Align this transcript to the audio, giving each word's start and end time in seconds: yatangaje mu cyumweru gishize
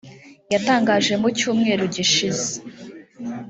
yatangaje 0.53 1.13
mu 1.21 1.27
cyumweru 1.37 1.83
gishize 1.95 2.51